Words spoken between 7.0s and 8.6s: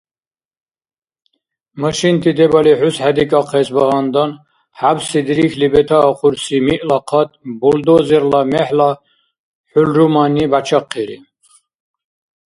къат булдозерла